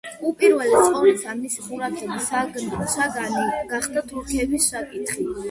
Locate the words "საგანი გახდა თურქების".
2.95-4.69